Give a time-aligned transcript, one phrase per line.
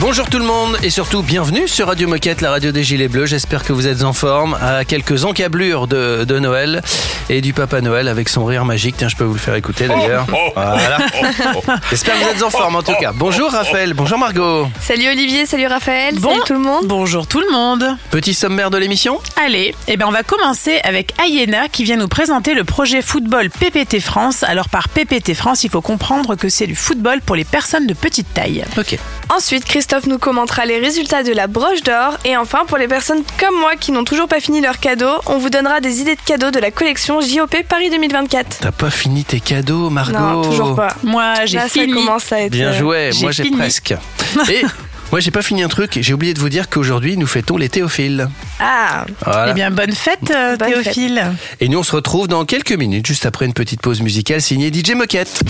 [0.00, 3.26] Bonjour tout le monde et surtout bienvenue sur Radio Moquette, la radio des Gilets Bleus.
[3.26, 6.80] J'espère que vous êtes en forme à quelques encablures de, de Noël
[7.28, 8.96] et du Papa Noël avec son rire magique.
[8.96, 10.26] Tiens, je peux vous le faire écouter d'ailleurs.
[10.54, 10.98] Voilà.
[11.90, 13.12] J'espère que vous êtes en forme en tout cas.
[13.14, 14.66] Bonjour Raphaël, bonjour Margot.
[14.80, 16.30] Salut Olivier, salut Raphaël, Bon.
[16.30, 16.86] salut tout le monde.
[16.86, 17.86] Bonjour tout le monde.
[18.10, 19.20] Petit sommaire de l'émission?
[19.44, 23.50] Allez, eh ben on va commencer avec Ayena qui vient nous présenter le projet football
[23.50, 24.42] PPT France.
[24.42, 27.94] Alors par PPT France, il faut comprendre que c'est du football pour les personnes de
[27.94, 28.64] petite taille.
[28.78, 28.98] Ok.
[29.34, 32.16] Ensuite, Christophe nous commentera les résultats de la broche d'or.
[32.24, 35.38] Et enfin, pour les personnes comme moi qui n'ont toujours pas fini leur cadeau, on
[35.38, 38.58] vous donnera des idées de cadeaux de la collection JOP Paris 2024.
[38.60, 40.96] T'as pas fini tes cadeaux Margot Non, toujours pas.
[41.02, 41.92] Moi, j'ai Là, ça fini.
[41.92, 42.52] commence à être.
[42.52, 43.56] Bien euh, joué, moi j'ai fini.
[43.56, 43.94] presque.
[44.50, 44.62] Et
[45.10, 47.68] moi j'ai pas fini un truc, j'ai oublié de vous dire qu'aujourd'hui nous fêtons les
[47.68, 48.28] théophiles.
[48.60, 49.50] Ah, Voilà.
[49.50, 51.22] Eh bien, bonne fête, euh, Bonne Théophile.
[51.60, 54.72] Et nous on se retrouve dans quelques minutes, juste après une petite pause musicale signée
[54.72, 55.42] DJ Moquette.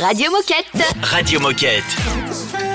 [0.00, 0.94] Radio Moquette.
[1.02, 2.71] Radio Moquette.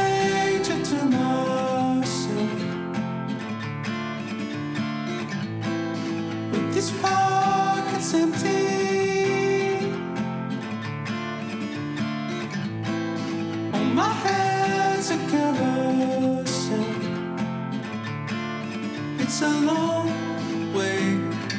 [19.40, 20.98] A long way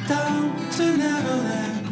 [0.09, 1.87] down to Neverland.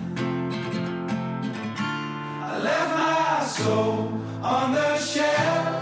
[2.43, 5.76] I left my soul on the shelf.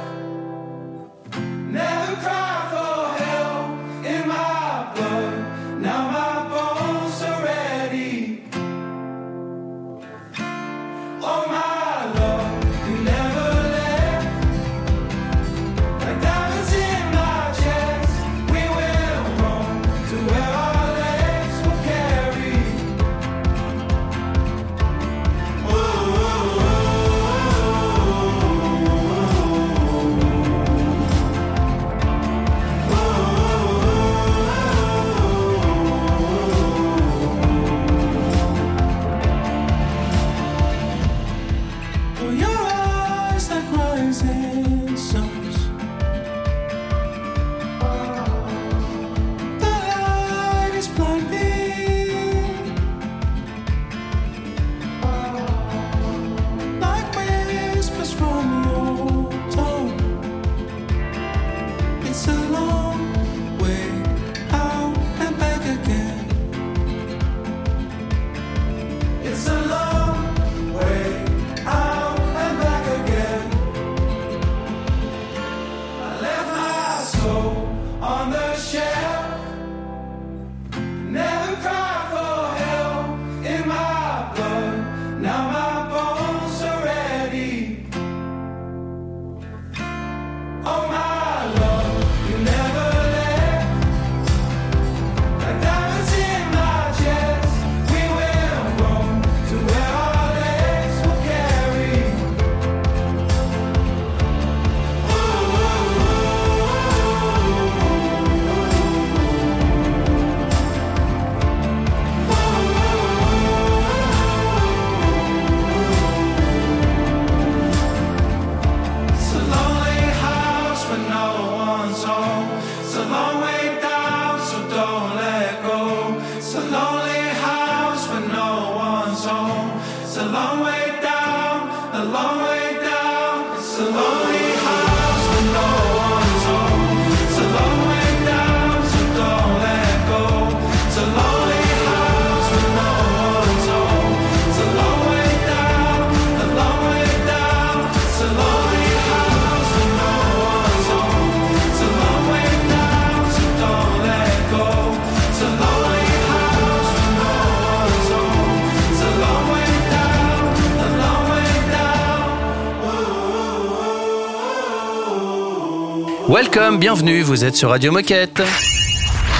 [166.44, 168.42] Welcome, bienvenue, vous êtes sur Radio Moquette.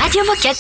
[0.00, 0.56] Radio Moquette.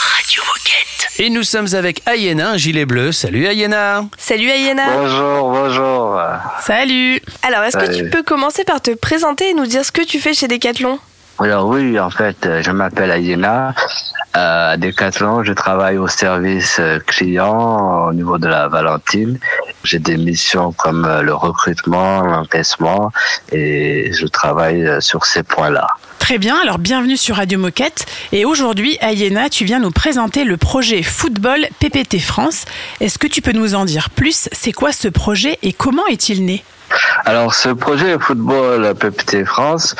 [0.00, 1.20] Radio Moquette.
[1.20, 3.12] Et nous sommes avec Ayena, un gilet bleu.
[3.12, 4.04] Salut Ayena.
[4.18, 4.82] Salut Ayena.
[4.92, 6.20] Bonjour, bonjour.
[6.62, 7.20] Salut.
[7.44, 10.18] Alors, est-ce que tu peux commencer par te présenter et nous dire ce que tu
[10.18, 10.98] fais chez Decathlon?
[11.38, 13.74] Alors oui, en fait, euh, je m'appelle Ayena.
[14.36, 19.38] Euh, à Decathlon, je travaille au service euh, client au niveau de la Valentine.
[19.84, 23.12] J'ai des missions comme euh, le recrutement, l'encaissement
[23.52, 25.86] et je travaille euh, sur ces points-là.
[26.18, 28.06] Très bien, alors bienvenue sur Radio Moquette.
[28.32, 32.64] Et aujourd'hui, Ayena, tu viens nous présenter le projet Football PPT France.
[33.00, 34.48] Est-ce que tu peux nous en dire plus?
[34.52, 36.64] C'est quoi ce projet et comment est-il né?
[37.26, 39.94] Alors, ce projet Football PPT France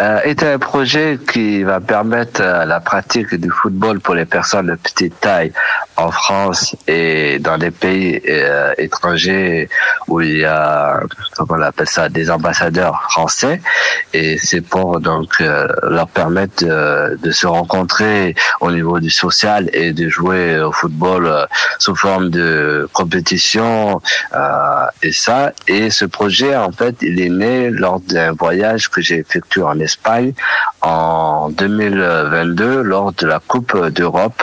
[0.00, 4.68] euh, est un projet qui va permettre euh, la pratique du football pour les personnes
[4.68, 5.52] de petite taille
[5.96, 9.68] en France et dans des pays euh, étrangers
[10.06, 11.00] où il y a,
[11.36, 13.60] comment on appelle ça, des ambassadeurs français.
[14.12, 19.92] Et c'est pour donc euh, leur permettre de, se rencontrer au niveau du social et
[19.92, 21.46] de jouer au football
[21.78, 24.00] sous forme de compétition
[25.02, 25.52] et ça.
[25.66, 29.78] Et ce projet, en fait, il est né lors d'un voyage que j'ai effectué en
[30.80, 34.42] en 2022 lors de la Coupe d'Europe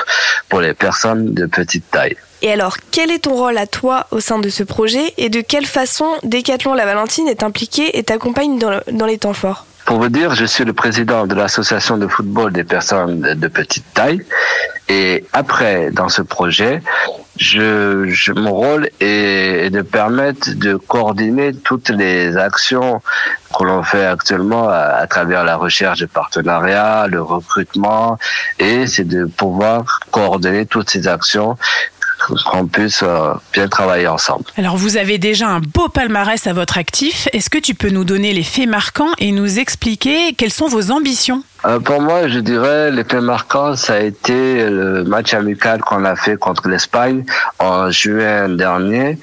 [0.49, 2.17] pour les personnes de petite taille.
[2.41, 5.41] Et alors, quel est ton rôle à toi au sein de ce projet et de
[5.41, 9.65] quelle façon Décathlon La Valentine est impliqué et t'accompagne dans les temps forts?
[9.85, 13.85] Pour vous dire, je suis le président de l'association de football des personnes de petite
[13.93, 14.25] taille.
[14.89, 16.81] Et après, dans ce projet,
[17.37, 23.01] je, je- mon rôle est, de permettre de coordonner toutes les actions
[23.57, 28.17] que l'on fait actuellement à travers la recherche de partenariats, le recrutement,
[28.59, 31.57] et c'est de pouvoir coordonner toutes ces actions
[32.25, 34.45] qu'on puisse euh, bien travailler ensemble.
[34.57, 37.27] Alors vous avez déjà un beau palmarès à votre actif.
[37.33, 40.91] Est-ce que tu peux nous donner les faits marquants et nous expliquer quelles sont vos
[40.91, 41.43] ambitions?
[41.65, 46.15] Euh, pour moi, je dirais l'effet marquant, ça a été le match amical qu'on a
[46.15, 47.25] fait contre l'Espagne
[47.59, 49.17] en juin dernier.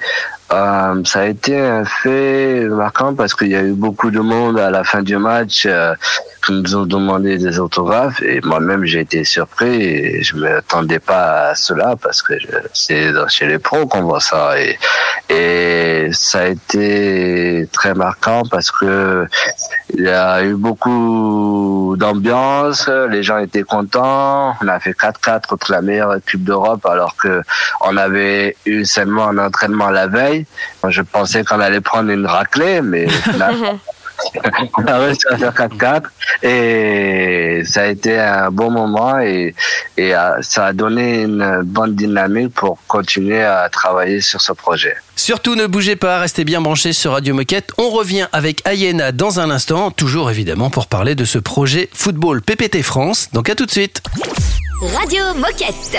[0.53, 4.59] Euh, ça a été un fait marquant parce qu'il y a eu beaucoup de monde
[4.59, 5.95] à la fin du match euh,
[6.45, 10.99] qui nous ont demandé des autographes et moi-même j'ai été surpris et je me attendais
[10.99, 12.33] pas à cela parce que
[12.73, 14.77] c'est chez les pros qu'on voit ça et,
[15.29, 19.25] et ça a été très marquant parce que
[19.95, 24.55] il y a eu beaucoup d'ambiance, les gens étaient contents.
[24.61, 27.43] On a fait 4-4 contre la meilleure équipe d'Europe alors que
[27.81, 30.42] on avait eu seulement un entraînement la veille.
[30.81, 33.07] Moi, je pensais qu'on allait prendre une raclée, mais
[34.77, 36.03] on a réussi à faire 4-4
[36.43, 39.55] et ça a été un bon moment et,
[39.97, 44.95] et euh, ça a donné une bonne dynamique pour continuer à travailler sur ce projet.
[45.15, 47.71] Surtout ne bougez pas, restez bien branchés sur Radio Moquette.
[47.77, 52.41] On revient avec Ayena dans un instant, toujours évidemment pour parler de ce projet Football
[52.41, 53.29] PPT France.
[53.33, 54.01] Donc à tout de suite.
[54.81, 55.97] Radio Moquette.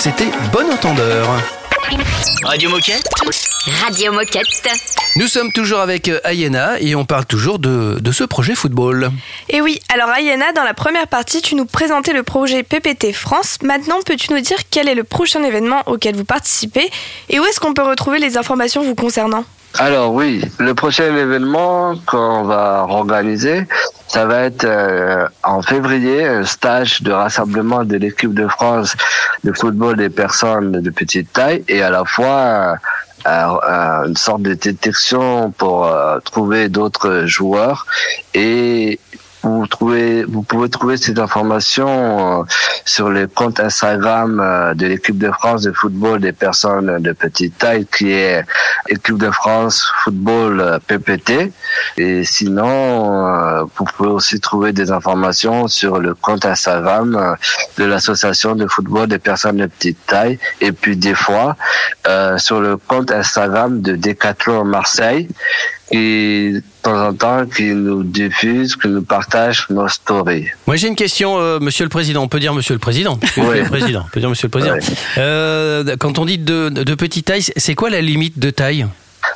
[0.00, 1.28] C'était bon entendeur.
[2.42, 3.06] Radio Moquette
[3.82, 4.46] Radio Moquette.
[5.16, 9.10] Nous sommes toujours avec euh, Ayena et on parle toujours de, de ce projet football.
[9.50, 13.58] Et oui, alors Ayana, dans la première partie, tu nous présentais le projet PPT France.
[13.62, 16.90] Maintenant, peux-tu nous dire quel est le prochain événement auquel vous participez
[17.28, 19.44] et où est-ce qu'on peut retrouver les informations vous concernant?
[19.78, 23.66] Alors oui, le prochain événement qu'on va organiser,
[24.08, 28.96] ça va être euh, en février, un stage de rassemblement de l'équipe de France
[29.44, 32.76] de football des personnes de petite taille et à la fois euh,
[33.26, 35.88] euh, une sorte de détection pour
[36.24, 37.86] trouver d'autres joueurs
[38.34, 38.98] et
[39.42, 42.44] vous trouvez, vous pouvez trouver ces informations euh,
[42.84, 47.56] sur le compte Instagram euh, de l'équipe de France de football des personnes de petite
[47.58, 48.44] taille, qui est
[48.88, 51.52] équipe de France football euh, PPT.
[51.96, 57.36] Et sinon, vous pouvez aussi trouver des informations sur le compte Instagram
[57.78, 60.38] de l'association de football des personnes de petite taille.
[60.60, 61.56] Et puis des fois,
[62.38, 65.28] sur le compte Instagram de Decathlon Marseille,
[65.92, 70.46] de temps en temps qui nous diffuse, qui nous partage nos stories.
[70.66, 72.22] Moi j'ai une question, euh, Monsieur le Président.
[72.22, 73.18] On peut dire Monsieur le Président.
[73.22, 73.30] Oui.
[73.36, 74.02] c'est le président.
[74.06, 74.74] On peut dire Monsieur le Président.
[75.18, 78.86] Euh, quand on dit de, de petite taille, c'est quoi la limite de taille?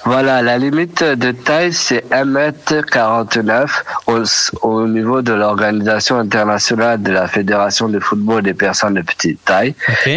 [0.05, 3.67] Voilà, la limite de taille, c'est 1m49
[4.07, 4.23] au,
[4.61, 9.75] au niveau de l'Organisation internationale de la Fédération de football des personnes de petite taille.
[9.89, 10.11] Ok.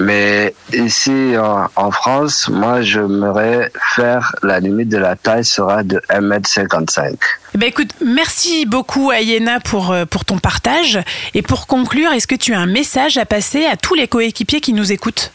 [0.00, 6.00] Mais ici, en, en France, moi, j'aimerais faire la limite de la taille sera de
[6.08, 7.16] 1m55.
[7.54, 11.00] Eh ben écoute, merci beaucoup Ayena pour, euh, pour ton partage.
[11.34, 14.60] Et pour conclure, est-ce que tu as un message à passer à tous les coéquipiers
[14.60, 15.32] qui nous écoutent?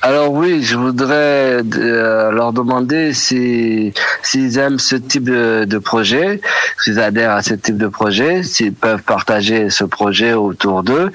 [0.00, 3.92] Alors oui, je voudrais euh, leur demander si
[4.22, 6.40] s'ils aiment ce type de, de projet,
[6.82, 11.12] s'ils adhèrent à ce type de projet, s'ils peuvent partager ce projet autour d'eux,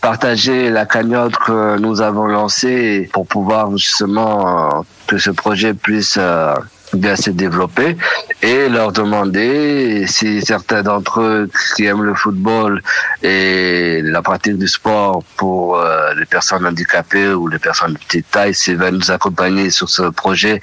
[0.00, 6.16] partager la cagnotte que nous avons lancée pour pouvoir justement euh, que ce projet puisse
[6.18, 6.54] euh,
[6.92, 7.96] bien se développer
[8.42, 12.82] et leur demander si certains d'entre eux qui aiment le football
[13.22, 18.30] et la pratique du sport pour euh, les personnes handicapées ou les personnes de petite
[18.30, 20.60] taille, s'ils veulent nous accompagner sur ce projet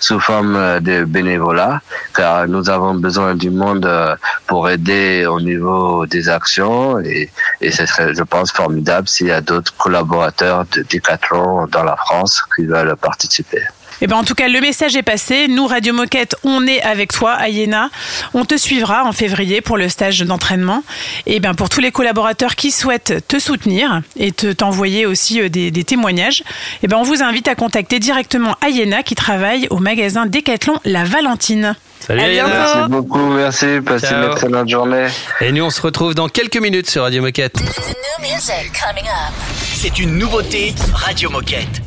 [0.00, 1.80] sous forme euh, de bénévolat,
[2.14, 4.16] car nous avons besoin du monde euh,
[4.46, 7.30] pour aider au niveau des actions et,
[7.60, 11.96] et ce serait, je pense, formidable s'il y a d'autres collaborateurs de Decathlon dans la
[11.96, 13.62] France qui veulent participer.
[14.00, 15.48] Eh ben en tout cas, le message est passé.
[15.48, 17.90] Nous, Radio Moquette, on est avec toi, Ayena.
[18.34, 20.84] On te suivra en février pour le stage d'entraînement.
[21.26, 25.48] Et bien pour tous les collaborateurs qui souhaitent te soutenir et te t'envoyer aussi euh,
[25.48, 26.44] des, des témoignages,
[26.82, 31.04] eh ben on vous invite à contacter directement Ayena qui travaille au magasin Decathlon La
[31.04, 31.74] Valentine.
[32.00, 32.50] Salut À bientôt.
[32.54, 34.24] Merci beaucoup, merci, passez Ciao.
[34.26, 35.06] une excellente journée.
[35.40, 37.56] Et nous on se retrouve dans quelques minutes sur Radio Moquette.
[39.74, 41.82] C'est une nouveauté Radio Moquette.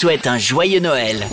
[0.00, 1.26] Souhaite un joyeux Noël.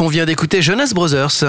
[0.00, 1.44] On vient d'écouter Jonas Brothers.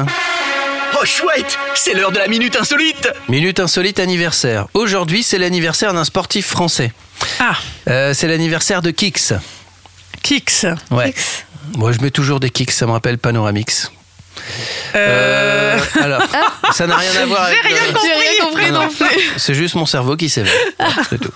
[0.96, 3.10] Oh chouette, c'est l'heure de la minute insolite.
[3.28, 4.68] Minute insolite anniversaire.
[4.74, 6.92] Aujourd'hui, c'est l'anniversaire d'un sportif français.
[7.40, 7.56] Ah,
[7.90, 9.34] Euh, c'est l'anniversaire de Kix.
[10.22, 10.66] Kix.
[10.92, 11.14] Ouais.
[11.76, 13.92] Moi, je mets toujours des Kix, ça me rappelle Panoramix.
[14.96, 15.78] Euh...
[15.96, 16.22] Euh, alors,
[16.72, 17.58] ça n'a rien à voir avec.
[17.68, 18.08] J'ai rien le- compris.
[18.08, 19.08] J'ai rien compris Non, non.
[19.38, 20.52] C'est juste mon cerveau qui s'éveille.
[21.10, 21.32] C'est tout.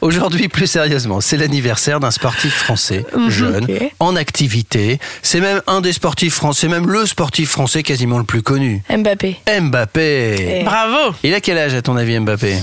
[0.00, 3.92] Bon, Aujourd'hui, plus sérieusement, c'est l'anniversaire d'un sportif français, jeune, ok.
[4.00, 4.98] en activité.
[5.22, 8.82] C'est même un des sportifs français, même le sportif français quasiment le plus connu.
[8.90, 9.38] Mbappé.
[9.60, 10.62] Mbappé.
[10.64, 11.14] Bravo.
[11.22, 12.56] Il a quel âge à ton avis, Mbappé?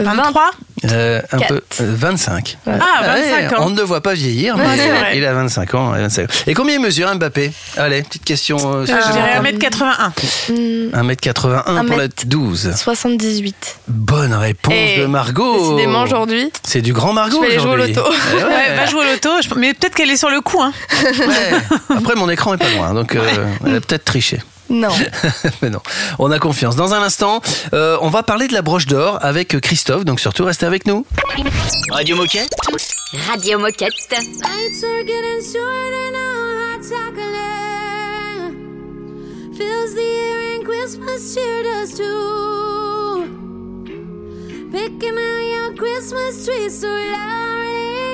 [0.00, 0.50] 23
[0.92, 1.54] Euh, Un peu.
[1.80, 2.58] euh, 25.
[2.66, 3.70] Ah, Ouais, 25 On ans.
[3.70, 5.90] ne le voit pas vieillir, mais Ouais, c'est il a 25 ans.
[5.92, 6.32] 25 ans.
[6.46, 7.50] Et combien il mesure Mbappé?
[7.78, 8.58] Allez, petite question.
[8.58, 9.40] euh, Euh, je dirais
[9.80, 10.90] 1m81.
[10.92, 12.72] 1m81 pour la 12.
[12.76, 13.78] 78.
[13.88, 15.58] Bonne réponse Et de Margot.
[15.76, 16.50] Décidément aujourd'hui.
[16.66, 18.02] C'est du grand Margot Je vais aller jouer au loto.
[18.32, 18.42] Eh ouais.
[18.44, 19.30] Ouais, va jouer au loto.
[19.42, 20.60] Je- Mais peut-être qu'elle est sur le coup.
[20.62, 20.72] Hein.
[21.02, 21.96] Ouais.
[21.96, 23.22] Après, mon écran est pas loin, donc euh,
[23.64, 24.40] elle a peut-être triché.
[24.68, 24.88] Non.
[25.62, 25.78] Mais non,
[26.18, 26.74] on a confiance.
[26.74, 27.40] Dans un instant,
[27.72, 31.06] euh, on va parler de la broche d'or avec Christophe, donc surtout restez avec nous.
[31.90, 32.50] Radio Moquette
[33.28, 33.92] Radio Moquette.
[34.10, 37.75] Nights are getting shorter now, hot chocolate
[39.56, 43.26] fills the air and Christmas cheer does too.
[44.70, 48.06] Picking out your Christmas tree so loudly,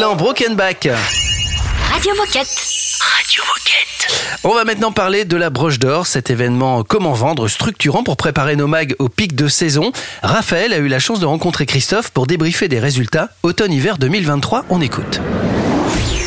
[0.00, 0.88] jusqu'au Excellent, Broken Back.
[1.92, 2.48] Radio Moquette.
[3.00, 4.40] Radio Moquette.
[4.44, 8.56] On va maintenant parler de la broche d'or, cet événement comment vendre structurant pour préparer
[8.56, 9.92] nos mags au pic de saison.
[10.22, 14.64] Raphaël a eu la chance de rencontrer Christophe pour débriefer des résultats automne-hiver 2023.
[14.70, 15.20] On écoute.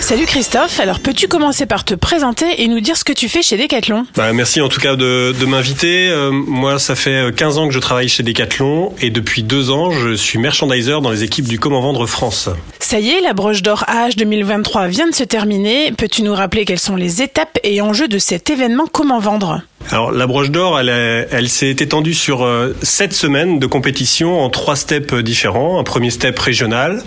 [0.03, 3.41] Salut Christophe, alors peux-tu commencer par te présenter et nous dire ce que tu fais
[3.41, 4.05] chez Decathlon?
[4.17, 6.09] Bah, merci en tout cas de, de m'inviter.
[6.09, 9.91] Euh, moi, ça fait 15 ans que je travaille chez Decathlon et depuis deux ans,
[9.91, 12.49] je suis merchandiser dans les équipes du Comment Vendre France.
[12.79, 15.93] Ça y est, la broche d'or AH 2023 vient de se terminer.
[15.93, 19.61] Peux-tu nous rappeler quelles sont les étapes et enjeux de cet événement Comment vendre?
[19.89, 24.49] Alors, la broche d'or, elle, elle s'est étendue sur euh, sept semaines de compétition en
[24.49, 25.79] trois steps différents.
[25.79, 27.01] Un premier step régional.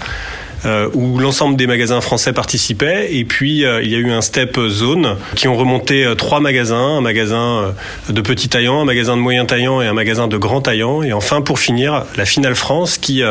[0.65, 3.15] Euh, où l'ensemble des magasins français participaient.
[3.15, 6.41] Et puis euh, il y a eu un step zone qui ont remonté euh, trois
[6.41, 6.97] magasins.
[6.97, 7.75] Un magasin
[8.09, 11.03] euh, de petit taillant un magasin de moyen taillant et un magasin de grand taillant
[11.03, 13.23] et enfin pour finir la finale France qui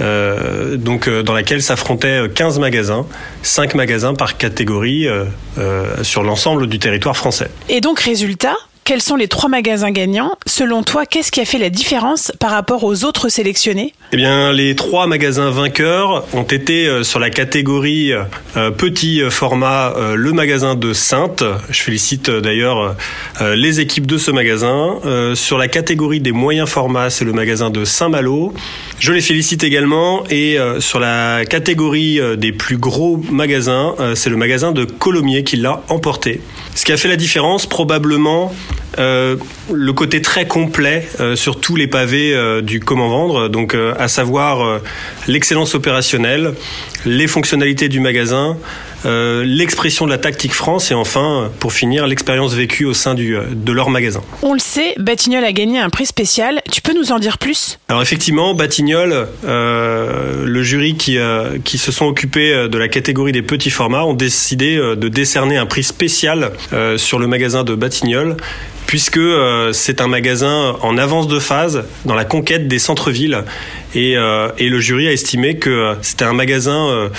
[0.00, 3.06] euh, donc dans laquelle s'affrontaient 15 magasins
[3.42, 5.06] 5 magasins par catégorie
[6.02, 7.50] sur l'ensemble du territoire français.
[7.68, 10.36] Et donc résultat quels sont les trois magasins gagnants?
[10.46, 13.94] Selon toi, qu'est-ce qui a fait la différence par rapport aux autres sélectionnés?
[14.12, 19.94] Eh bien, les trois magasins vainqueurs ont été euh, sur la catégorie euh, petit format,
[19.96, 21.42] euh, le magasin de Sainte.
[21.70, 22.94] Je félicite euh, d'ailleurs
[23.40, 24.96] euh, les équipes de ce magasin.
[25.06, 28.52] Euh, sur la catégorie des moyens formats, c'est le magasin de Saint-Malo.
[29.00, 30.24] Je les félicite également.
[30.28, 34.84] Et euh, sur la catégorie euh, des plus gros magasins, euh, c'est le magasin de
[34.84, 36.40] Colomiers qui l'a emporté.
[36.74, 38.52] Ce qui a fait la différence, probablement,
[38.98, 39.36] euh,
[39.72, 44.08] le côté très complet euh, sur tous les pavés euh, du comment vendre, donc à
[44.08, 44.80] savoir
[45.26, 46.54] l'excellence opérationnelle,
[47.06, 48.56] les fonctionnalités du magasin,
[49.04, 53.72] l'expression de la tactique France et enfin, pour finir, l'expérience vécue au sein du, de
[53.72, 54.22] leur magasin.
[54.42, 56.62] On le sait, Batignolles a gagné un prix spécial.
[56.70, 57.78] Tu peux nous en dire plus?
[57.88, 61.18] Alors effectivement, Batignolles, le jury qui,
[61.64, 65.66] qui se sont occupés de la catégorie des petits formats ont décidé de décerner un
[65.66, 66.52] prix spécial
[66.96, 68.36] sur le magasin de Batignolles
[68.86, 73.44] puisque euh, c'est un magasin en avance de phase dans la conquête des centres-villes.
[73.94, 77.10] Et, euh, et le jury a estimé que euh, c'était un magasin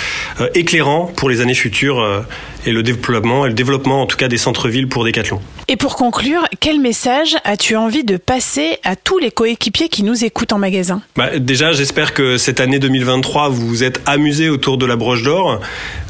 [0.54, 2.24] éclairant pour les années futures
[2.66, 5.40] et le développement et le développement en tout cas des centres-villes pour Decathlon.
[5.68, 10.24] Et pour conclure, quel message as-tu envie de passer à tous les coéquipiers qui nous
[10.24, 11.00] écoutent en magasin?
[11.16, 15.22] Bah, déjà, j'espère que cette année 2023, vous vous êtes amusés autour de la broche
[15.22, 15.60] d'or,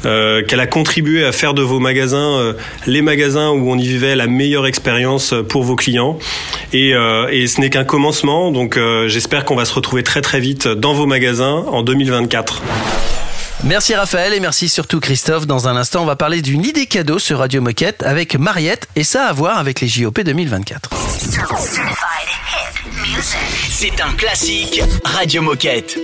[0.05, 2.53] euh, qu'elle a contribué à faire de vos magasins euh,
[2.85, 6.17] les magasins où on y vivait la meilleure expérience pour vos clients.
[6.73, 10.39] Et, euh, et ce n'est qu'un commencement, donc j'espère qu'on va se retrouver très très
[10.39, 12.61] vite dans vos magasins en 2024.
[13.63, 15.47] Merci Raphaël et merci surtout Christophe.
[15.47, 19.03] Dans un instant, on va parler d'une idée cadeau sur Radio Moquette avec Mariette et
[19.03, 20.89] ça à voir avec les JOP 2024.
[23.69, 25.97] C'est un classique Radio Moquette.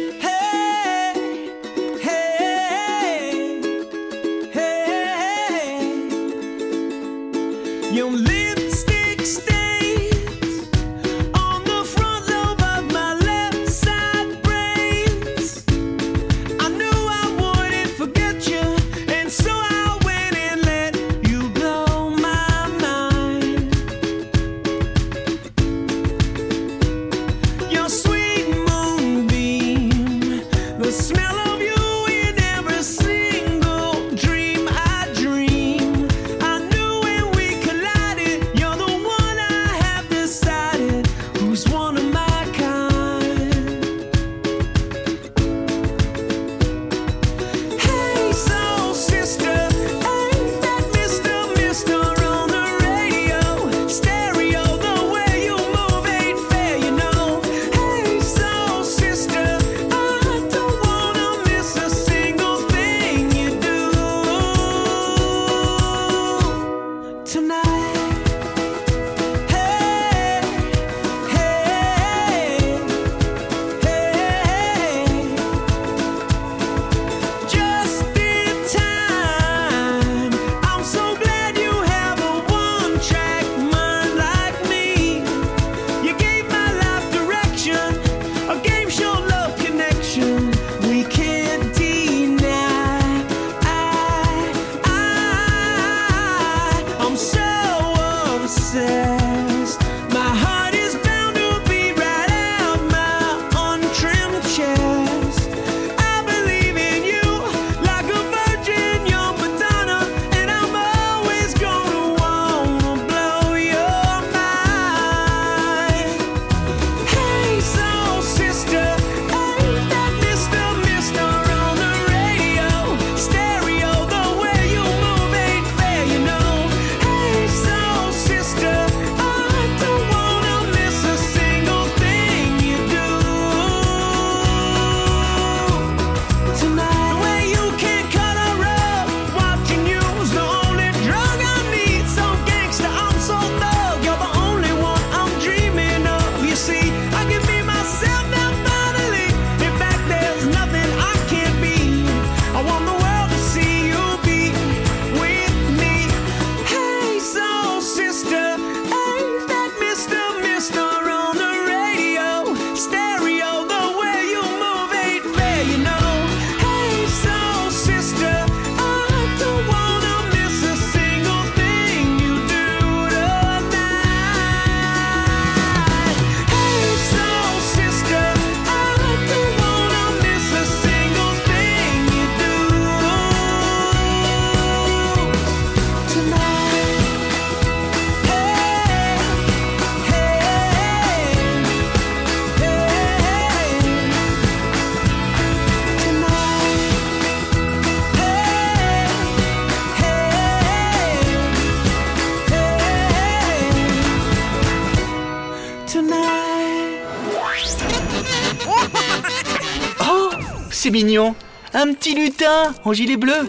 [212.39, 213.47] Lolita en gilet bleu,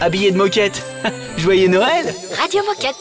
[0.00, 0.82] habillée de moquette.
[1.38, 2.06] Joyeux Noël
[2.38, 2.96] Radio Moquette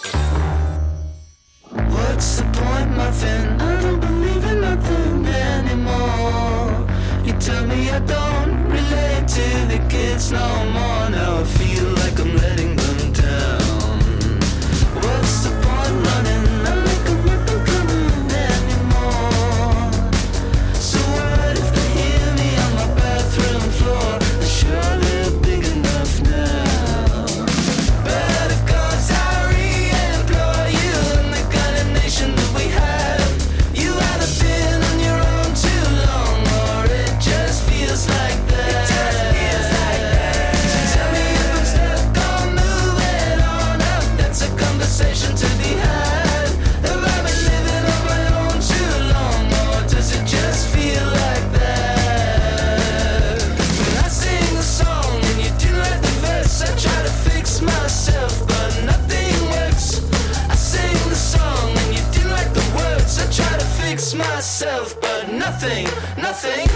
[1.72, 3.58] What's the point, muffin?
[3.60, 6.88] I don't believe in nothing anymore.
[7.26, 11.10] You tell me I don't relate to the kids no more.
[11.10, 12.73] Now I feel like I'm letting
[66.34, 66.73] sing.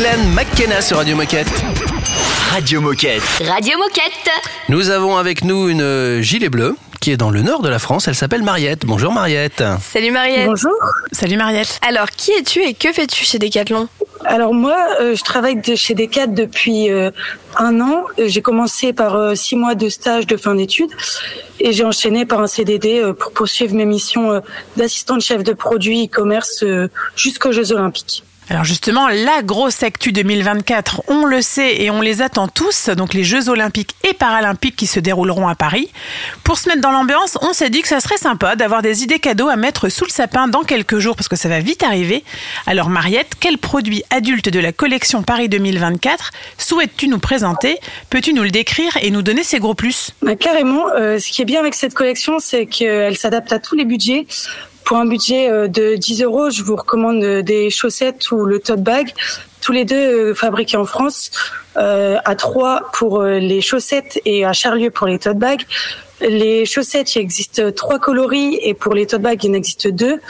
[0.00, 1.46] Declan McKenna sur Radio Moquette.
[2.50, 3.22] Radio Moquette.
[3.46, 4.30] Radio Moquette.
[4.70, 7.78] Nous avons avec nous une euh, gilet bleue qui est dans le nord de la
[7.78, 8.08] France.
[8.08, 8.86] Elle s'appelle Mariette.
[8.86, 9.62] Bonjour Mariette.
[9.78, 10.46] Salut Mariette.
[10.46, 10.72] Bonjour.
[11.12, 11.78] Salut Mariette.
[11.86, 13.88] Alors, qui es-tu et que fais-tu chez Decathlon?
[14.24, 17.10] Alors moi, euh, je travaille de chez Decat depuis euh,
[17.58, 18.04] un an.
[18.18, 20.92] J'ai commencé par euh, six mois de stage de fin d'études
[21.58, 24.40] et j'ai enchaîné par un CDD euh, pour poursuivre mes missions euh,
[24.76, 28.24] d'assistante chef de produit e-commerce euh, jusqu'aux Jeux Olympiques.
[28.50, 33.14] Alors justement, la grosse actu 2024, on le sait et on les attend tous, donc
[33.14, 35.88] les Jeux olympiques et paralympiques qui se dérouleront à Paris.
[36.42, 39.20] Pour se mettre dans l'ambiance, on s'est dit que ça serait sympa d'avoir des idées
[39.20, 42.24] cadeaux à mettre sous le sapin dans quelques jours parce que ça va vite arriver.
[42.66, 47.78] Alors Mariette, quel produit adulte de la collection Paris 2024 souhaites-tu nous présenter?
[48.10, 50.10] Peux-tu nous le décrire et nous donner ses gros plus?
[50.22, 53.76] Bah, carrément, euh, ce qui est bien avec cette collection, c'est qu'elle s'adapte à tous
[53.76, 54.26] les budgets.
[54.90, 58.58] Pour un budget euh, de 10 euros, je vous recommande euh, des chaussettes ou le
[58.58, 59.14] tote bag,
[59.60, 61.30] tous les deux euh, fabriqués en France,
[61.76, 65.62] à Troyes pour les chaussettes et à Charlieu pour les tote bags.
[66.20, 70.20] Les chaussettes, il existe trois coloris et pour les tote bags, il en existe deux.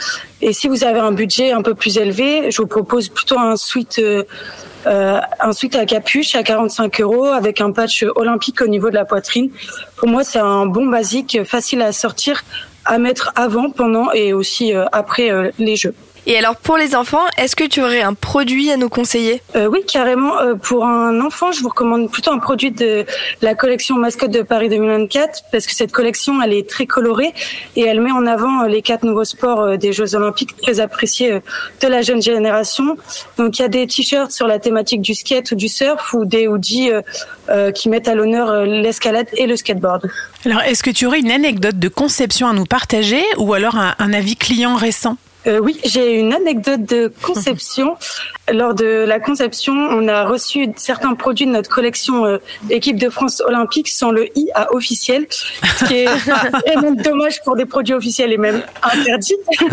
[0.41, 3.57] Et si vous avez un budget un peu plus élevé, je vous propose plutôt un
[3.57, 8.91] suite, euh, un suite à capuche à 45 euros avec un patch olympique au niveau
[8.91, 9.49] de la poitrine.
[9.95, 12.43] Pour moi, c'est un bon basique, facile à sortir,
[12.91, 15.95] à mettre avant, pendant et aussi euh, après euh, les jeux.
[16.27, 19.41] Et alors, pour les enfants, est-ce que tu aurais un produit à nous conseiller?
[19.55, 20.39] Euh, oui, carrément.
[20.39, 23.05] Euh, pour un enfant, je vous recommande plutôt un produit de
[23.41, 27.33] la collection mascotte de Paris 2024 parce que cette collection, elle est très colorée
[27.75, 31.41] et elle met en avant euh, les quatre nouveaux sports des Jeux Olympiques très appréciés
[31.81, 32.97] de la jeune génération.
[33.37, 36.25] Donc, il y a des t-shirts sur la thématique du skate ou du surf ou
[36.25, 37.01] des hoodies euh,
[37.49, 40.09] euh, qui mettent à l'honneur l'escalade et le skateboard.
[40.45, 43.95] Alors est-ce que tu aurais une anecdote de conception à nous partager ou alors un,
[43.99, 45.17] un avis client récent?
[45.47, 47.97] Euh, oui, j'ai une anecdote de conception.
[48.51, 52.37] Lors de la conception, on a reçu certains produits de notre collection euh,
[52.69, 56.05] équipe de France olympique sans le I à officiel, ce qui est
[56.67, 59.35] vraiment dommage pour des produits officiels et même interdit.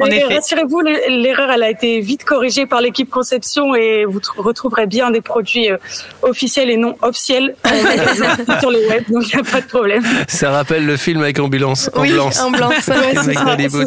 [0.00, 0.34] En Mais effet.
[0.36, 5.10] rassurez-vous, l'erreur elle a été vite corrigée par l'équipe conception et vous tr- retrouverez bien
[5.10, 5.76] des produits euh,
[6.22, 10.02] officiels et non officiels magasin, sur le web, donc il n'y a pas de problème.
[10.26, 11.90] Ça rappelle le film avec ambulance.
[11.96, 12.40] Oui, ambulance.
[12.40, 12.88] ambulance.
[12.88, 13.14] Ouais,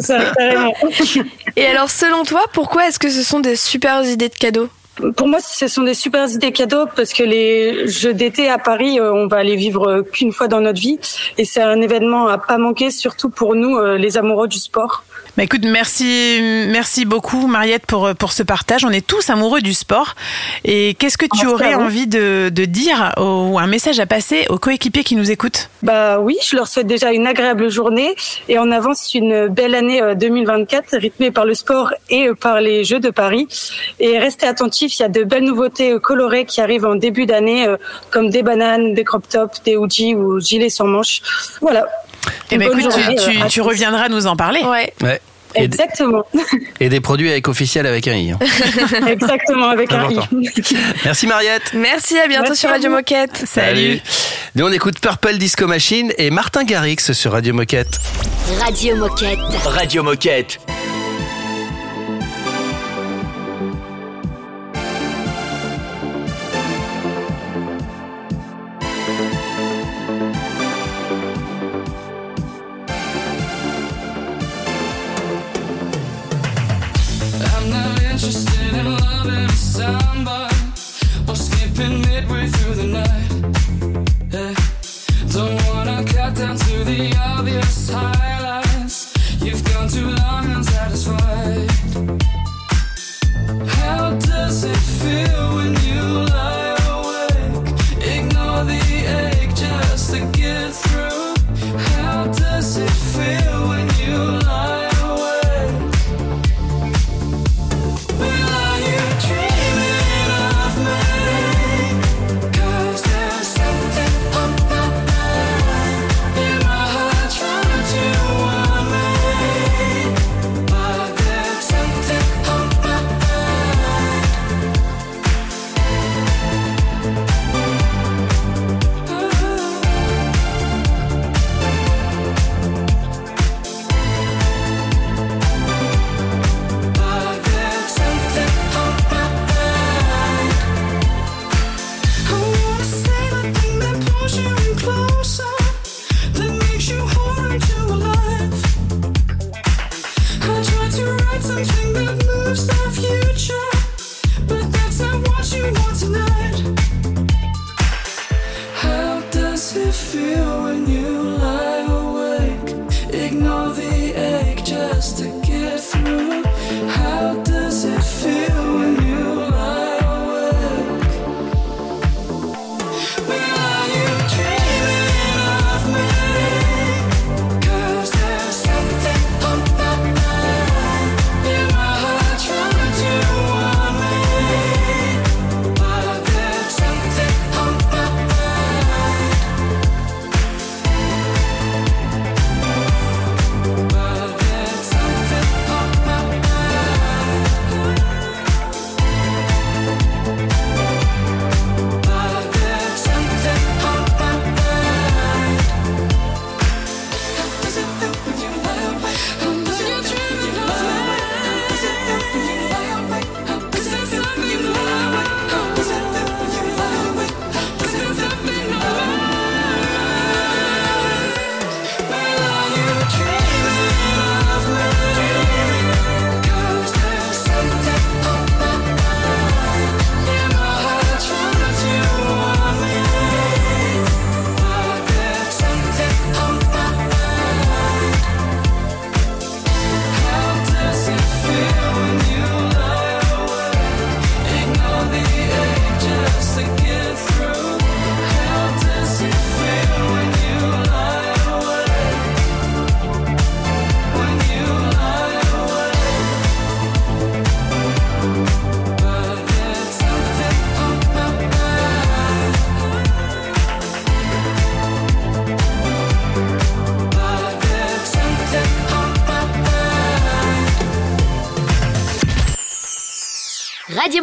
[0.00, 0.18] ça.
[1.56, 4.68] Et alors, selon toi, pourquoi est-ce que ce sont de super idées de cadeaux
[5.16, 9.00] Pour moi, ce sont des super idées cadeaux parce que les jeux d'été à Paris,
[9.00, 10.98] euh, on va les vivre euh, qu'une fois dans notre vie
[11.38, 15.04] et c'est un événement à pas manquer, surtout pour nous, euh, les amoureux du sport.
[15.36, 18.84] Bah écoute, merci, merci beaucoup Mariette pour, pour ce partage.
[18.84, 20.14] On est tous amoureux du sport.
[20.66, 24.44] Et qu'est-ce que tu Merci aurais envie de, de dire ou un message à passer
[24.50, 25.70] aux coéquipiers qui nous écoutent?
[25.82, 28.14] Bah oui, je leur souhaite déjà une agréable journée
[28.48, 32.84] et on avance une belle année euh, 2024 rythmée par le sport et par les
[32.84, 33.48] Jeux de Paris.
[34.00, 37.26] Et restez attentifs, il y a de belles nouveautés euh, colorées qui arrivent en début
[37.26, 37.76] d'année, euh,
[38.10, 41.20] comme des bananes, des crop tops, des hoodies ou gilets sans manches.
[41.60, 41.86] Voilà.
[42.50, 44.60] Eh Une ben écoute, tu, journée, tu- euh, tu reviendras nous en parler.
[44.64, 44.92] Ouais.
[45.54, 46.24] Et, Exactement,
[46.80, 48.30] et des produits avec officiel avec un i.
[48.30, 48.38] hein.
[49.06, 50.18] exactement avec un i.
[51.04, 51.74] Merci Mariette.
[51.74, 52.88] Merci, à bientôt Merci sur Radio.
[52.90, 53.42] Moquette.
[53.46, 54.00] Salut.
[54.54, 57.98] Nous on écoute Purple Disco Machine et Martin Garrix sur Radio Moquette.
[58.60, 59.38] Radio Moquette.
[59.66, 60.58] Radio Moquette.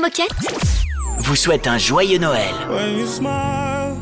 [0.09, 0.33] Moquette
[1.19, 2.55] vous souhaite un joyeux Noël.
[2.67, 3.95] When you smile,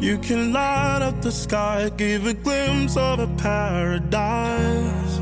[0.00, 5.18] you can light up the sky, give a glimpse of a paradise.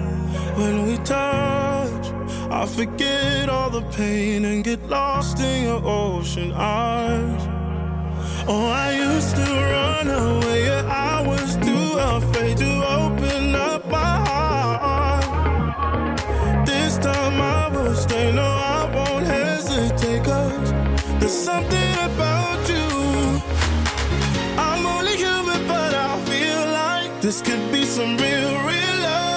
[0.54, 2.12] When we touch,
[2.50, 7.48] I forget all the pain and get lost in your ocean eyes.
[8.46, 14.26] Oh, I used to run away, yeah, I was too afraid to open up my
[14.28, 15.24] heart.
[16.66, 18.77] This time I will stay, no, I
[19.78, 20.24] hesitate,
[21.20, 22.88] there's something about you.
[24.58, 29.27] I'm only human, but I feel like this could be some real, real love.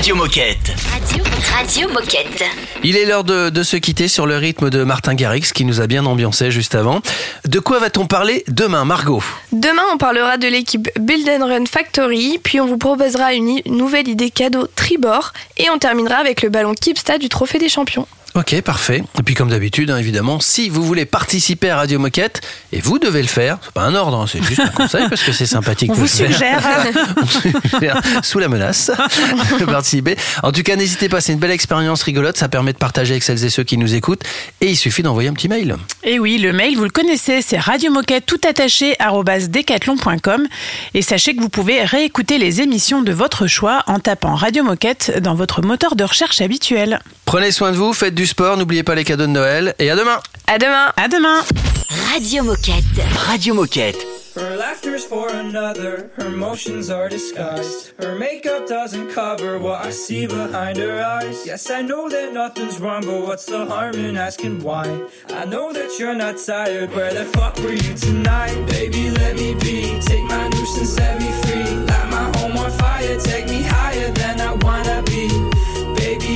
[0.00, 0.72] Radio Moquette.
[0.90, 2.42] Radio, Radio Moquette.
[2.82, 5.82] Il est l'heure de, de se quitter sur le rythme de Martin Garrix qui nous
[5.82, 7.02] a bien ambiancé juste avant.
[7.46, 9.22] De quoi va-t-on parler demain, Margot?
[9.52, 14.08] Demain, on parlera de l'équipe Build and Run Factory, puis on vous proposera une nouvelle
[14.08, 18.06] idée cadeau Tribord, et on terminera avec le ballon Kipsta du Trophée des Champions.
[18.34, 19.02] Ok, parfait.
[19.18, 22.40] Et puis comme d'habitude, hein, évidemment, si vous voulez participer à Radio Moquette,
[22.72, 25.22] et vous devez le faire, c'est pas un ordre, hein, c'est juste un conseil parce
[25.22, 25.90] que c'est sympathique.
[25.90, 26.62] On vous suggère.
[27.16, 28.90] On suggère, sous la menace
[29.60, 30.16] de participer.
[30.42, 33.24] En tout cas, n'hésitez pas, c'est une belle expérience rigolote, ça permet de partager avec
[33.24, 34.22] celles et ceux qui nous écoutent,
[34.60, 35.76] et il suffit d'envoyer un petit mail.
[36.04, 38.96] Et oui, le mail, vous le connaissez, c'est radiomoquette tout attaché
[39.48, 40.46] decathlon.com.
[40.94, 45.20] Et sachez que vous pouvez réécouter les émissions de votre choix en tapant Radio Moquette
[45.20, 47.00] dans votre moteur de recherche habituel.
[47.24, 49.96] Prenez soin de vous, faites du sport, n'oubliez pas les cadeaux de Noël, et à
[49.96, 51.40] demain À demain À demain
[52.12, 52.84] Radio Moquette.
[53.26, 53.96] Radio Moquette.
[54.36, 57.94] Her laughter's for another, her motions are disguised.
[57.98, 61.46] Her makeup doesn't cover what I see behind her eyes.
[61.46, 64.84] Yes, I know that nothing's wrong, but what's the harm in asking why?
[65.30, 68.54] I know that you're not tired, where the fuck were you tonight?
[68.66, 71.74] Baby, let me be, take my nuisance, set me free.
[71.88, 75.39] Light my home on fire, take me higher than I wanna be.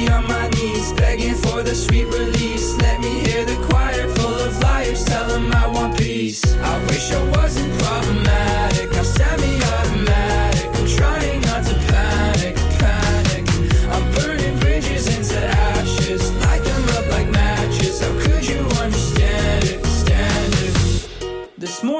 [0.09, 2.77] On my knees, begging for the sweet release.
[2.79, 6.43] Let me hear the choir full of liars, tell them I want peace.
[6.57, 10.69] I wish I wasn't problematic, I'm semi-automatic.
[10.77, 11.44] I'm trying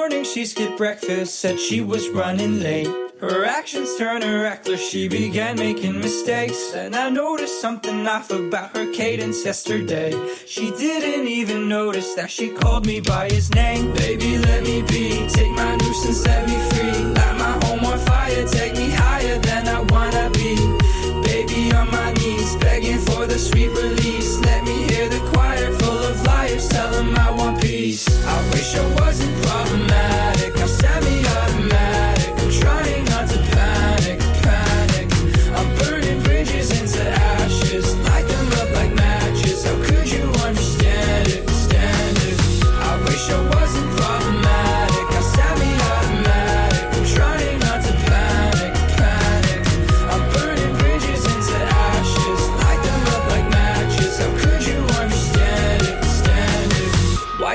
[0.05, 2.87] morning she skipped breakfast, said she was running late.
[3.23, 6.75] Her actions turned her reckless, she began making mistakes.
[6.75, 10.13] And I noticed something off about her cadence yesterday.
[10.47, 13.95] She didn't even notice that she called me by his name.
[13.95, 16.99] Baby, let me be, take my nuisance, set me free.
[17.17, 20.55] Light my home on fire, take me higher than I wanna be.
[21.23, 24.39] Baby, on my knees, begging for the sweet release.
[24.41, 25.73] Let me hear the choir
[26.59, 28.07] slaves selling my one piece.
[28.25, 30.34] I wish I wasn't problematic.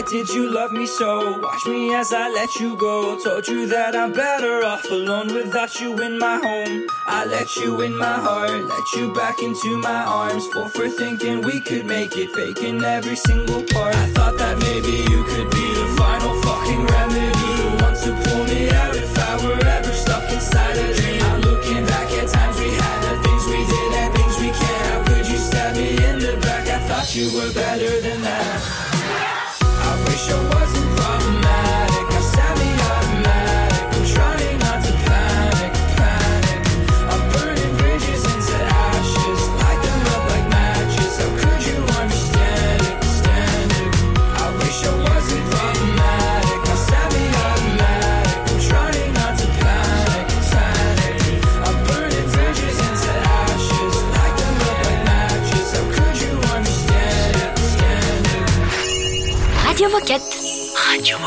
[0.09, 1.39] did you love me so?
[1.39, 3.17] Watch me as I let you go.
[3.23, 6.87] Told you that I'm better off alone without you in my home.
[7.05, 10.47] I let you in my heart, let you back into my arms.
[10.47, 13.95] Full for thinking we could make it, fake in every single part.
[13.95, 17.29] I thought that maybe you could be the final fucking remedy.
[17.61, 21.21] The one to pull me out if I were ever stuck inside a dream.
[21.21, 24.85] I'm looking back at times we had, the things we did, and things we can't.
[24.89, 26.67] How could you stab me in the back?
[26.67, 28.88] I thought you were better than that.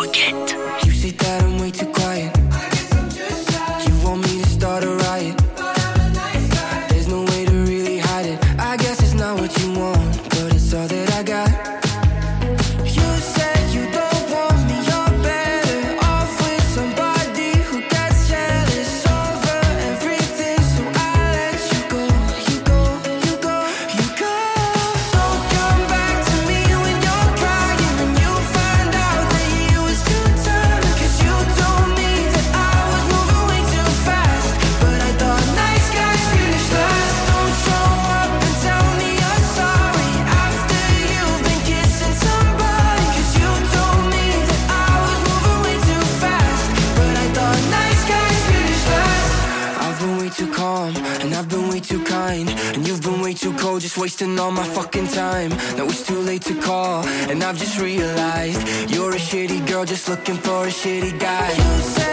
[0.05, 0.52] forget.
[56.33, 60.71] late to call, and I've just realized you're a shitty girl just looking for a
[60.71, 62.12] shitty guy.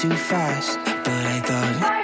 [0.00, 2.00] too fast, but I thought.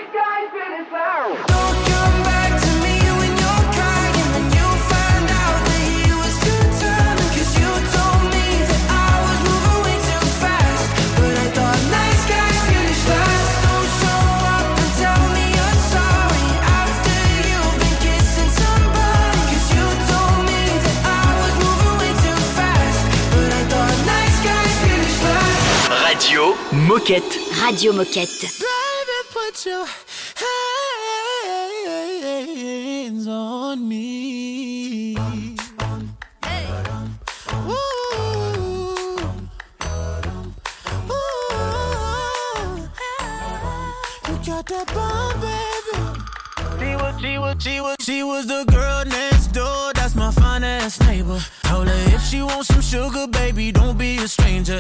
[27.07, 27.45] Moquette.
[27.66, 28.65] Radio Moquette.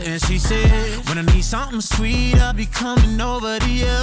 [0.00, 3.86] her and she said, When I need something sweet, I'll be coming over to you.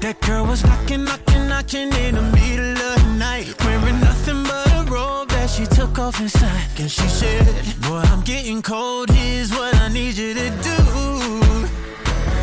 [0.00, 4.72] that girl was knocking, knocking, knocking in the middle of the night, wearing nothing but
[4.72, 6.68] a robe that she took off inside.
[6.78, 7.46] And she said,
[7.82, 9.10] Boy, I'm getting cold.
[9.10, 10.76] Here's what I need you to do,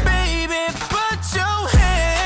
[0.03, 0.65] baby.
[0.89, 2.16] Put your hands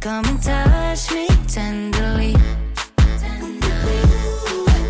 [0.00, 2.34] Come and touch me tenderly.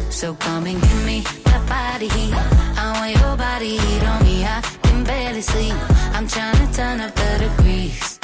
[0.08, 2.32] So come and give me that body heat.
[2.32, 4.44] I want your body heat on me.
[4.44, 5.74] I can barely sleep.
[6.14, 8.20] I'm trying to turn up the degrees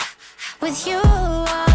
[0.61, 1.66] with you.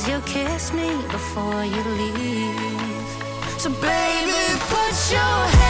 [0.00, 2.56] Cause you kiss me before you leave.
[3.58, 5.69] So, baby, put your hand.